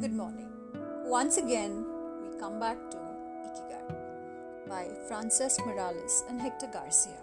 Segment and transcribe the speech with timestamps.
[0.00, 0.50] Good morning.
[1.04, 1.84] Once again,
[2.20, 2.96] we come back to
[3.48, 7.20] Ikigai by Frances Morales and Hector Garcia.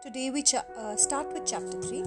[0.00, 0.44] Today, we
[0.78, 2.02] uh, start with chapter 3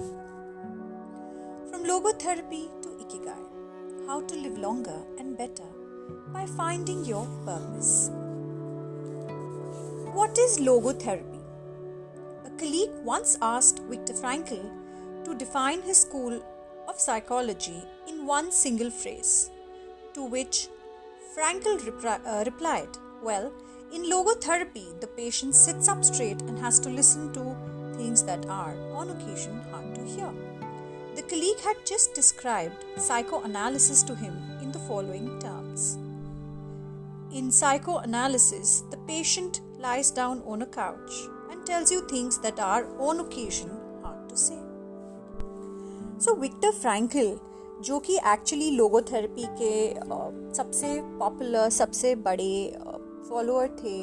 [1.70, 5.68] From Logotherapy to Ikigai How to Live Longer and Better
[6.32, 8.10] by Finding Your Purpose.
[10.14, 11.42] What is logotherapy?
[12.46, 14.64] A colleague once asked Viktor Frankl
[15.26, 16.42] to define his school
[16.88, 19.50] of psychology in one single phrase,
[20.18, 20.66] to which
[21.32, 22.88] Frankel repri- uh, replied,
[23.22, 23.52] Well,
[23.92, 27.56] in logotherapy, the patient sits up straight and has to listen to
[27.96, 30.32] things that are, on occasion, hard to hear.
[31.14, 35.98] The colleague had just described psychoanalysis to him in the following terms
[37.32, 41.12] In psychoanalysis, the patient lies down on a couch
[41.48, 43.70] and tells you things that are, on occasion,
[44.02, 44.58] hard to say.
[46.18, 47.40] So, Viktor Frankl
[47.80, 49.94] जो कि actually logotherapy के
[50.54, 52.78] सबसे popular सबसे बड़े
[53.30, 53.98] follower थे।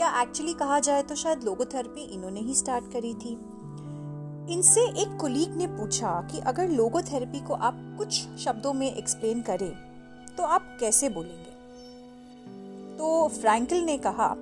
[0.00, 3.32] या actually कहा जाए तो शायद लोगोथेरेपी इन्होंने ही स्टार्ट करी थी।
[4.50, 9.72] इनसे एक कुलीग ने पूछा कि अगर लोगोथेरेपी को आप कुछ शब्दों में एक्सप्लेन करें
[10.36, 11.50] तो आप कैसे बोलेंगे?
[12.98, 14.34] तो फ्रैंकल ने कहा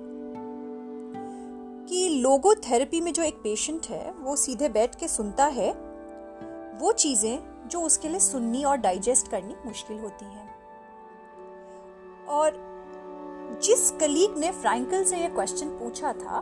[1.89, 5.71] कि लोगोथेरेपी में जो एक पेशेंट है, वो सीधे बैठ के सुनता है,
[6.79, 7.37] वो चीज़ें
[7.67, 10.43] जो उसके लिए सुननी और डाइजेस्ट करनी मुश्किल होती है।
[12.29, 12.63] और
[13.63, 16.39] जिस कलीग ने फ्रैंकल से ये क्वेश्चन पूछा था,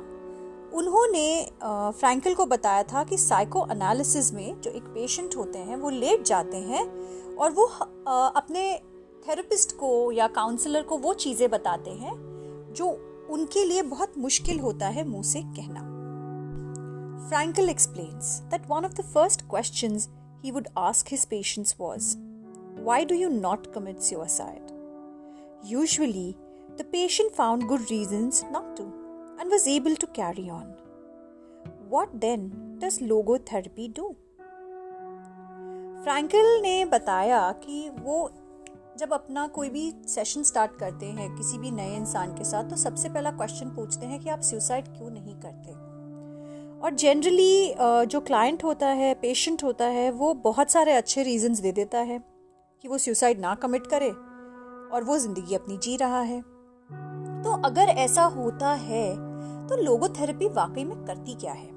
[0.74, 1.52] उन्होंने
[2.00, 6.24] फ्रैंकल को बताया था कि साइको एनालिसिस में जो एक पेशेंट होते हैं, वो लेट
[6.24, 6.86] जाते हैं
[7.36, 8.74] और वो अपने
[9.28, 12.14] थेरेपिस्ट को या काउंसलर को वो चीज़ें बताते हैं
[12.76, 12.88] जो
[13.30, 15.90] उनके लिए बहुत मुश्किल होता है मुँह से कहना।
[17.30, 20.08] Frankel explains that one of the first questions
[20.44, 22.18] he would ask his patients was,
[22.76, 24.72] Why do you not commit suicide?
[25.64, 26.38] Usually,
[26.78, 28.84] the patient found good reasons not to
[29.40, 30.76] and was able to carry on.
[31.88, 34.16] What then does logotherapy do?
[36.04, 38.18] Frankl ने बताया कि वो
[39.00, 42.76] जब अपना कोई भी session start करते हैं किसी भी नए इंसान के साथ तो
[42.76, 45.93] सबसे पहला क्वेश्चन पूछते हैं कि आप सुसाइड क्यों नहीं करते
[46.84, 47.74] और जनरली
[48.08, 52.20] जो क्लाइंट होता है पेशेंट होता है, वो बहुत सारे अच्छे रीजंस दे देता है
[52.84, 56.42] कि वो सुसाइड ना कमिट करे और वो ज़िंदगी अपनी जी रहा है।
[57.44, 59.12] तो अगर ऐसा होता है
[59.68, 61.70] तो लोगोथेरेपी वाकई में करती क्या है?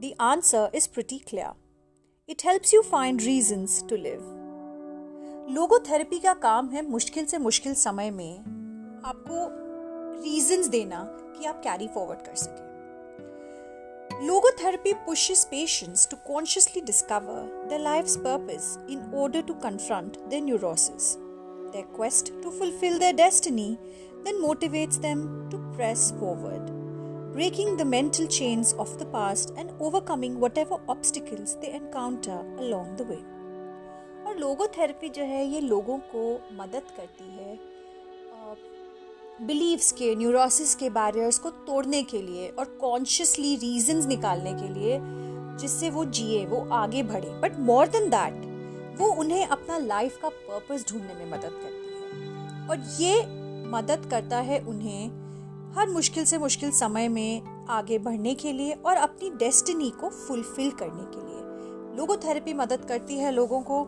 [0.00, 1.52] The answer is pretty clear
[2.28, 4.20] it helps you find reasons to live
[5.50, 8.38] logotherapy का काम है मुश्किल से मुश्किल समय में
[9.06, 9.46] आपको
[10.22, 11.02] रीजंस देना
[11.38, 12.64] कि आप कैरी फॉरवर्ड कर सकें।
[14.21, 21.17] Logotherapy pushes patients to consciously discover their life's purpose in order to confront their neurosis.
[21.73, 23.79] Their quest to fulfill their destiny
[24.23, 26.65] then motivates them to press forward,
[27.33, 33.05] breaking the mental chains of the past and overcoming whatever obstacles they encounter along the
[33.05, 33.23] way.
[34.27, 36.21] और logotherapy जो है ये लोगों को
[36.53, 37.44] मदद करती है
[39.42, 44.98] beliefs के, न्यूरोसिस के बैरियर्स को तोड़ने के लिए और कॉन्शियसली रीजंस निकालने के लिए
[45.58, 50.28] जिससे वो जिए, वो आगे बढ़े। बट मोर देन दैट वो उन्हें अपना लाइफ का
[50.28, 53.20] पर्पस ढूँढने में मदद करती है। और ये
[53.70, 55.08] मदद करता है उन्हें
[55.76, 60.70] हर मुश्किल से मुश्किल समय में आगे बढ़ने के लिए और अपनी डेस्टिनी को फुलफिल
[60.70, 63.82] करने के लिए। लोगोथेरेपी मदद करती है लोगों को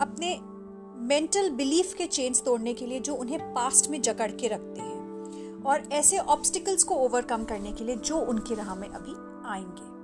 [0.00, 0.38] अपने
[0.96, 5.62] मेंटल बिलीफ के चेंज तोड़ने के लिए जो उन्हें पास्ट में जकड़ के रखते हैं
[5.62, 9.12] और ऐसे ऑब्स्टिकल्स को ओवरकम करने के लिए जो उनकी राह में अभी
[9.48, 9.94] आएँगे।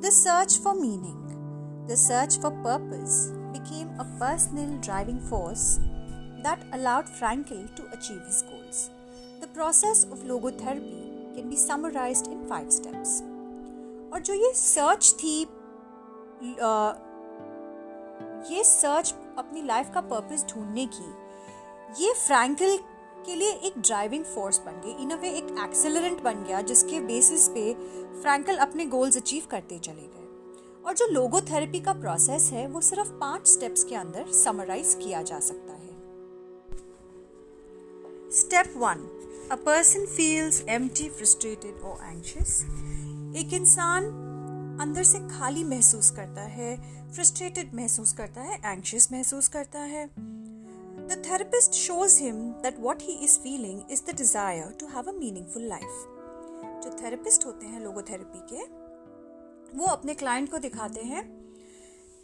[0.00, 5.76] The search for meaning the search for purpose became a personal driving force
[6.46, 8.90] that allowed Frankl to achieve his goals
[9.42, 13.22] the process of logotherapy can be summarise in five steps
[14.12, 15.44] और जो ये सर्च थी
[16.62, 16.92] आ,
[18.50, 22.76] ये search अपनी life का purpose ढूँढने की। ये फ्रैंकल
[23.26, 27.00] के लिए एक ड्राइविंग फोर्स बन गई। इन अ वे एक एक्सेलरेंट बन गया, जिसके
[27.00, 27.74] बेसिस पे
[28.22, 33.10] फ्रैंकल अपने गोल्स अचीव करते चले गए। और जो लोगोथेरेपी का प्रोसेस है, वो सिर्फ़
[33.10, 35.82] पाँच स्टेप्स के अंदर समराइज किया जा सकता है।
[38.30, 39.08] Step one
[39.52, 42.62] a person feels empty frustrated और एंशियस
[43.36, 44.23] एक इंसान
[44.80, 46.76] अंदर से खाली महसूस करता है
[47.10, 53.12] फ्रस्ट्रेटेड महसूस करता है एंशियस महसूस करता है। The therapist shows him that what he
[53.24, 56.10] is feeling is the desire to have a meaningful life
[56.84, 58.64] जो थेरेपिस्ट होते हैं लोगोथेरेपी के,
[59.78, 61.24] वो अपने क्लाइंट को दिखाते हैं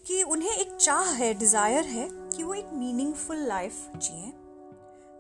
[0.05, 4.33] कि उन्हें एक चाह है डिज़ायर है कि वो एक मीनिंगफुल लाइफ जिए।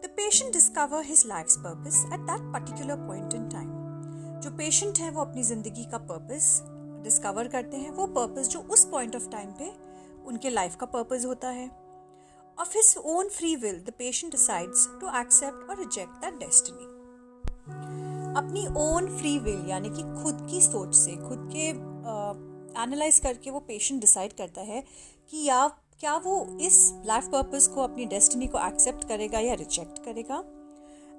[0.02, 3.78] The patient discover his life purpose at that particular point in time
[4.40, 6.60] जो पेशेंट है वो अपनी ज़िंदगी का पर्पस
[7.02, 9.72] डिस्कवर करते हैं वो पर्पस जो उस पॉइंट ऑफ़ टाइम पे
[10.26, 11.68] उनके लाइफ का पर्पस होता है।
[12.58, 16.84] Of his own free will the patient decides to accept और रिजेक्ट दैट डेस्टिनी
[18.36, 21.68] अपनी ओन फ्री विल यानी कि खुद की सोच से खुद के
[22.82, 24.82] एनालाइज uh, करके वो पेशेंट डिसाइड करता है
[25.30, 25.66] कि या
[26.00, 30.36] क्या वो इस लाइफ पर्पस को अपनी डेस्टिनी को एक्सेप्ट करेगा या रिजेक्ट करेगा।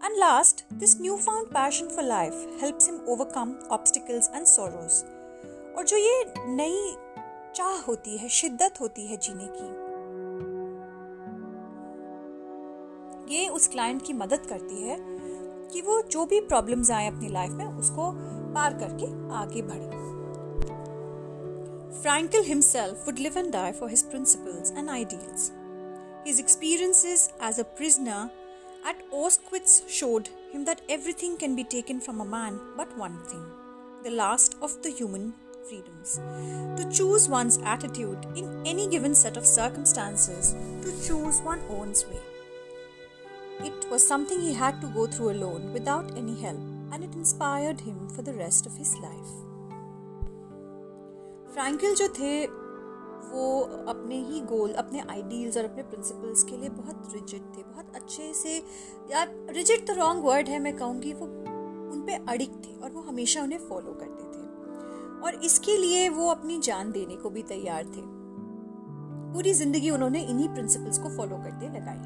[0.06, 5.04] And last this new found passion for life helps him overcome obstacles and sorrows
[5.78, 6.96] और जो ये नई
[7.56, 9.70] चाह होती है शिद्दत होती है जीने की
[13.36, 14.98] ये उस क्लाइंट की मदद करती है
[15.74, 18.12] कि वो जो भी प्रॉब्लम्स आए अपनी लाइफ में उसको
[18.54, 20.00] पार करके आगे बढ़े
[22.02, 25.52] Frankel himself would live and die for his principles and ideals.
[26.26, 28.32] His experiences as a prisoner
[28.84, 33.44] at Auschwitz showed him that everything can be taken from a man but one thing
[34.04, 35.34] the last of the human
[35.69, 36.19] freedoms.
[36.78, 42.22] To choose one's attitude in any given set of circumstances, to choose one's own way.
[43.63, 46.62] It was something he had to go through alone without any help,
[46.92, 49.31] and it inspired him for the rest of his life.
[51.54, 52.46] Frankl जो थे
[53.31, 53.46] वो
[53.90, 58.34] अपने ही गोल अपने ideals और अपने principles के लिए बहुत रिजिड थे बहुत अच्छे
[58.34, 58.56] से
[59.12, 61.25] यार रिजिड तो रॉन्ग वर्ड है मैं कहूँगी वो
[61.94, 64.11] उन पे अडिक थे और वो हमेशा उन्हें फॉलो करते
[65.24, 68.02] और इसके लिए वो अपनी जान देने को भी तैयार थे।
[69.34, 72.00] पूरी ज़िंदगी उन्होंने इन्हीं प्रिंसिपल्स को फॉलो करते लगाई।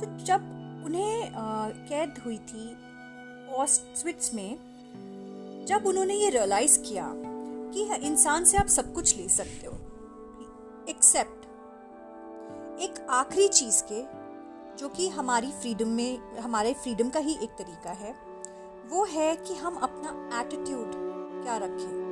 [0.00, 0.40] तो जब
[0.86, 1.32] उन्हें
[1.88, 2.66] कैद हुई थी
[3.54, 4.58] ऑस्टविट्स में,
[5.68, 9.72] जब उन्होंने ये रियलाइज़ किया कि इंसान से आप सब कुछ ले सकते हो
[10.88, 11.44] एक्सेप्ट
[12.82, 14.02] एक आखिरी चीज़ के,
[14.78, 18.14] जो कि हमारी फ्रीडम में, हमारे फ्रीडम का ही एक तरीका है,
[18.90, 20.92] वो है कि हम अपना एटीट्यूड
[21.42, 22.03] क्या रखें।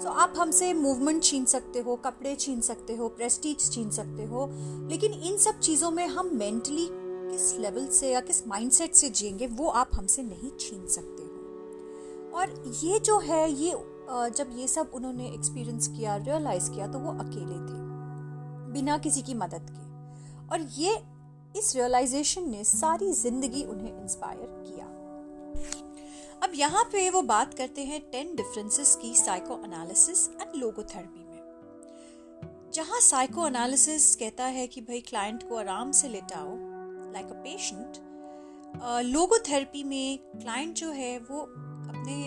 [0.00, 4.24] सो so, आप हमसे मूवमेंट छीन सकते हो कपड़े छीन सकते हो प्रेस्टीज छीन सकते
[4.24, 4.46] हो
[4.90, 9.46] लेकिन इन सब चीज़ों में हम मेंटली किस लेवल से या किस माइंडसेट से जिएँगे
[9.46, 13.72] वो आप हमसे नहीं छीन सकते हो। और ये जो है ये
[14.36, 17.78] जब ये सब उन्होंने एक्सपीरियंस किया रियलाइज़ किया तो वो अकेले थे
[18.72, 19.84] बिना किसी की मदद के।
[20.52, 20.96] और ये
[21.56, 24.79] इस रियलाइजेशन ने सारी ज़िंदगी उन्हें इंस्पायर किया।
[26.50, 32.70] अब यहाँ पे वो बात करते हैं टेन डिफरेंसेस की साइको एनालिसिस एंड लोगोथेरेपी में।
[32.74, 36.56] जहाँ साइको एनालिसिस कहता है कि भाई क्लाइंट को आराम से लेटाओ
[37.12, 38.00] लाइक अ पेशेंट
[39.04, 42.18] लोगोथेरेपी में क्लाइंट जो है वो अपने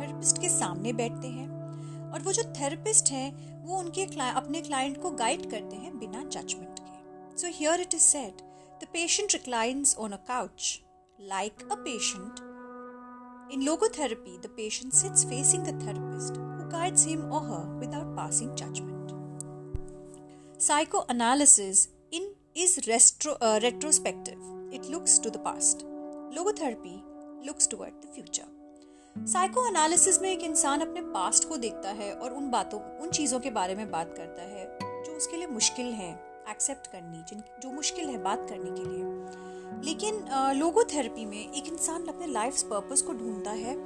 [0.00, 3.30] थेरेपिस्ट के सामने बैठते हैं और वो जो थेरेपिस्ट हैं
[3.66, 8.08] वो उनके अपने क्लाइंट को गाइड करते हैं बिना जजमेंट के। So here it is
[8.08, 8.42] said
[8.82, 10.78] the patient reclines on a couch
[11.18, 12.45] like a patient
[13.48, 18.56] In logotherapy, the patient sits facing the therapist who guides him or her without passing
[18.56, 19.12] judgment.
[20.58, 24.38] Psychoanalysis in is retro, uh, retrospective.
[24.72, 25.84] It looks to the past.
[26.34, 27.02] Logotherapy
[27.44, 28.48] looks toward the future.
[29.66, 33.50] Psychoanalysis में एक इंसान अपने past को देखता है और उन बातों उन चीज़ों के
[33.50, 36.10] बारे में बात करता है जो उसके लिए मुश्किल है
[36.48, 39.04] एक्सेप्ट करनी, जिन, जो मुश्किल है बात करने के लिए।
[39.84, 40.24] लेकिन
[40.56, 43.76] लोगोथेरेपी में एक इंसान अपने लाइफ पर्पस को ढूंढता है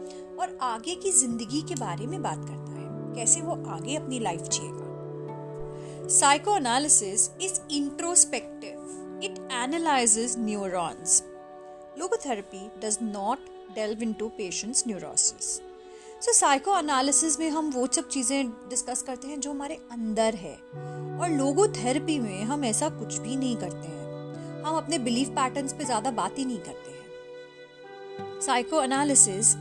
[0.40, 4.42] और आगे की ज़िंदगी के बारे में बात करता है, कैसे वो आगे अपनी life
[4.42, 6.08] जिएगा।
[6.56, 11.22] Psychoanalysis is introspective it analyses neurons
[11.98, 15.60] logotherapy does not delve into patient's neurosis
[16.22, 16.32] so
[16.78, 20.54] psychoanalysis में हम वो सब चीज़ें डिस्कस करते हैं जो हमारे अंदर है।
[21.20, 25.84] और लोगोथेरेपी में हम ऐसा कुछ भी नहीं करते हैं। हम अपने बिलीफ पैटर्न्स पे
[25.84, 28.40] ज़्यादा बात ही नहीं करते हैं।
[28.82, 29.54] Psychoanalysis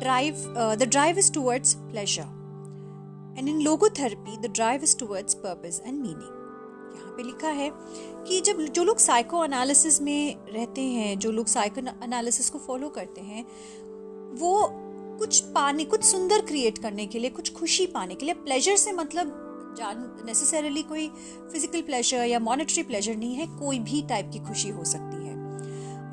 [0.00, 0.42] drive
[0.78, 6.96] the drive is towards pleasure and in logotherapy the drive is towards purpose and meaning
[6.96, 7.70] यहाँ पे लिखा है
[8.28, 12.88] कि जब जो लोग साइको एनालिसिस में रहते हैं, जो लोग साइको एनालिसिस को फॉलो
[12.88, 13.46] करते हैं,
[14.34, 14.82] वो
[15.18, 18.92] कुछ पाने, कुछ सुंदर क्रिएट करने के लिए, कुछ खुशी पाने के लिए प्लेजर से
[18.92, 19.32] मतलब
[19.78, 21.08] जान नेसेसरली कोई
[21.52, 25.34] फ़िज़िकल प्लेजर या मॉनिटरी प्लेजर नहीं है, कोई भी टाइप की खुशी हो सकती है।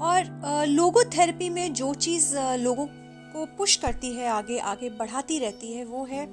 [0.01, 2.85] और लोगोथेरेपी में जो चीज़ लोगों
[3.33, 6.25] को पुश करती है, आगे आगे बढ़ाती रहती है, वो है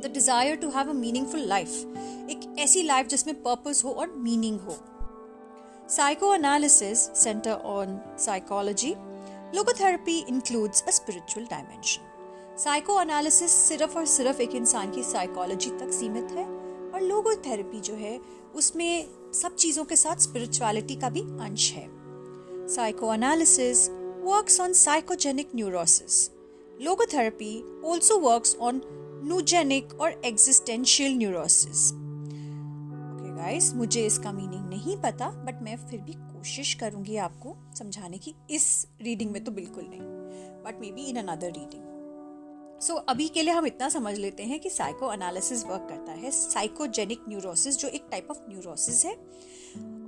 [0.00, 4.60] the desire to have a meaningful life एक ऐसी लाइफ जिसमें पर्पस हो और मीनिंग
[4.60, 4.76] हो।
[6.34, 8.94] Psychoanalysis centre on psychology
[9.54, 12.98] logotherapy includes a spiritual dimension psycho
[13.48, 16.44] सिर्फ़ और सिर्फ़ एक इंसान की साइकोलॉजी तक सीमित है
[16.90, 18.20] और लोगोथेरेपी जो है,
[18.54, 21.88] उसमें सब चीज़ों के साथ स्पिरिचुअलिटी का भी अंश है।
[22.68, 23.06] Psycho
[24.30, 26.30] works on psychogenic neurosis
[26.82, 28.80] logotherapy also works on
[29.24, 31.90] noogenic और एग्जिस्टेंशियल न्यूरोसिस
[33.36, 36.12] गाइस मुझे इसका मीनिंग नहीं पता बट मैं फिर भी
[36.46, 38.64] कोशिश करूँगी आपको समझाने की। इस
[39.02, 40.00] रीडिंग में तो बिल्कुल नहीं
[40.64, 44.70] but maybe in another reading so अभी के लिए हम इतना समझ लेते हैं कि
[44.70, 49.14] साइको एनालिसिस वर्क करता है। साइकोजेनिक न्यूरोसिस जो एक टाइप ऑफ़ न्यूरोसिस है।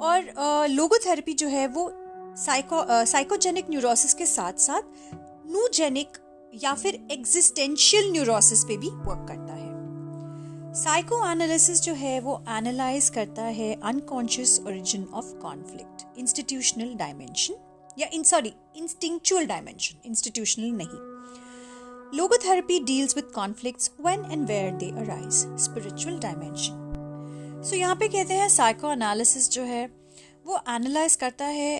[0.00, 1.90] और लोगोथेरेपी जो है वो
[2.38, 4.82] साइको साइकोजेनिक न्यूरोसिस के साथ साथ
[5.46, 6.18] न्यूजेनिक
[6.62, 9.47] या फिर एग्जिस्टेंशियल न्यूरोसिस पे भी वर्क करता है।
[10.74, 17.54] साइको एनालिसिस जो है, वो एनालाइज करता है unconscious origin of conflict institutional dimension
[17.98, 24.90] या in sorry instinctual dimension institutional नहीं। Logotherapy deals with conflicts when and where they
[25.02, 25.34] arise
[25.64, 29.86] spiritual dimension so यहाँ पे कहते हैं साइको एनालिसिस जो है,
[30.46, 31.76] वो एनालाइज करता है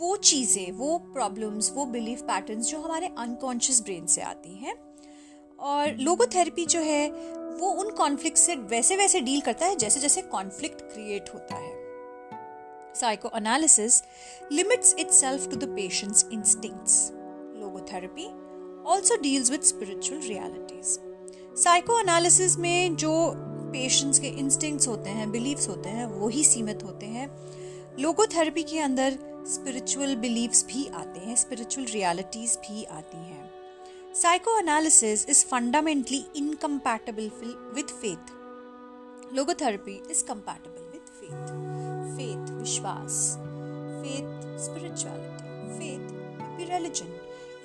[0.00, 4.74] वो चीज़ें, वो प्रॉब्लम्स वो बिलीफ पैटर्न्स जो हमारे अनकॉन्शियस ब्रेन से आती हैं।
[5.58, 7.08] और लोगोथेरेपी जो है
[7.56, 11.74] वो उन कॉन्फ्लिक्ट से वैसे वैसे डील करता है जैसे जैसे कॉन्फ्लिक्ट क्रिएट होता है।
[13.36, 14.02] Psychoanalysis
[14.52, 17.10] limits itself to the patient's instincts
[17.56, 18.26] logotherapy
[18.86, 20.98] also deals with spiritual realities
[22.00, 23.32] psychoanalysis में जो
[23.72, 27.28] पेशेंट्स के इंस्टिंक्ट्स होते हैं बिलीव्स होते हैं, वो ही सीमित होते हैं।
[27.98, 33.55] लोगोथेरेपी के अंदर स्पिरिचुअल बिलीव्स भी आते हैं स्पिरिचुअल रियलिटीज भी आती हैं।
[34.16, 37.28] Psychoanalysis is fundamentally incompatible
[37.74, 38.30] with faith.
[39.30, 41.50] Logotherapy is compatible with faith.
[42.16, 43.36] Faith, विश्वास,
[44.02, 46.14] faith, spirituality, faith,
[46.70, 47.10] religion.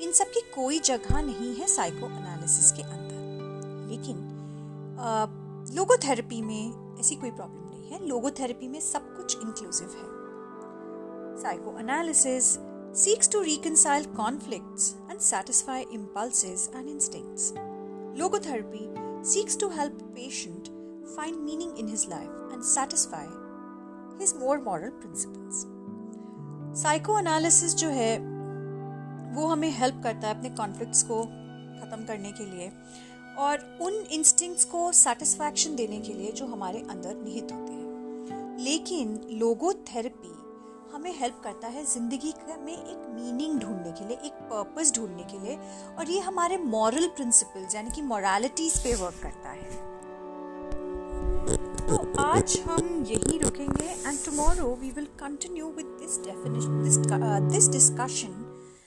[0.01, 4.17] इन सब की कोई जगह नहीं है साइको एनालिसिस के अंदर लेकिन
[5.75, 11.39] लोगोथेरेपी में ऐसी कोई प्रॉब्लम नहीं है लोगोथेरेपी में सब कुछ इंक्लूसिव है
[11.79, 12.55] psychoanalysis
[12.92, 17.52] seeks to reconcile conflicts and satisfy impulses and instincts.
[18.14, 18.86] Logotherapy
[19.24, 20.70] seeks to help a patient
[21.14, 23.26] find meaning in his life and satisfy
[24.20, 25.66] his more moral principles.
[26.76, 28.16] Psychoanalysis जो है
[29.34, 32.70] वो हमें हेल्प करता है अपने कॉन्फ्लिक्ट्स को ख़त्म करने के लिए
[33.38, 39.20] और उन इंस्टिंक्ट्स को सेटिस्फैक्शन देने के लिए जो हमारे अंदर निहित होते हैं लेकिन
[39.40, 40.32] लोगोथेरेपी
[40.93, 42.33] हमें हेल्प करता है ज़िंदगी
[42.65, 45.57] में एक मीनिंग ढूँढने के लिए, एक पर्पस ढूँढने के लिए
[45.97, 49.89] और ये हमारे मॉरल प्रिंसिपल यानी कि मॉरालिटीज पे वर्क करता है।
[51.81, 56.97] तो आज हम यही रुकेंगे and tomorrow we will continue with this definition this
[57.53, 58.50] this discussion